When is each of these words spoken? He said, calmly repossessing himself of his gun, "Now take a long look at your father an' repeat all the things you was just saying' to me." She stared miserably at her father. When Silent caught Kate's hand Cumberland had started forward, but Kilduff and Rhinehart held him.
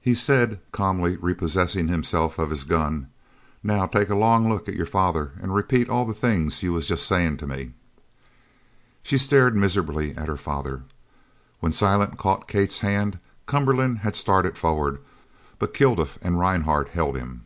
He 0.00 0.14
said, 0.14 0.60
calmly 0.72 1.16
repossessing 1.18 1.88
himself 1.88 2.38
of 2.38 2.48
his 2.48 2.64
gun, 2.64 3.08
"Now 3.62 3.84
take 3.86 4.08
a 4.08 4.14
long 4.14 4.48
look 4.48 4.66
at 4.66 4.76
your 4.76 4.86
father 4.86 5.32
an' 5.42 5.52
repeat 5.52 5.90
all 5.90 6.06
the 6.06 6.14
things 6.14 6.62
you 6.62 6.72
was 6.72 6.88
just 6.88 7.04
saying' 7.06 7.36
to 7.36 7.46
me." 7.46 7.74
She 9.02 9.18
stared 9.18 9.54
miserably 9.54 10.16
at 10.16 10.26
her 10.26 10.38
father. 10.38 10.84
When 11.60 11.74
Silent 11.74 12.16
caught 12.16 12.48
Kate's 12.48 12.78
hand 12.78 13.18
Cumberland 13.44 13.98
had 13.98 14.16
started 14.16 14.56
forward, 14.56 15.00
but 15.58 15.74
Kilduff 15.74 16.16
and 16.22 16.38
Rhinehart 16.38 16.88
held 16.88 17.18
him. 17.18 17.44